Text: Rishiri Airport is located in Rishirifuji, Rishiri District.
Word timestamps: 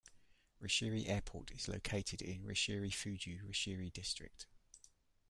Rishiri 0.59 1.07
Airport 1.07 1.51
is 1.51 1.67
located 1.67 2.23
in 2.23 2.43
Rishirifuji, 2.43 3.47
Rishiri 3.47 3.93
District. 3.93 4.47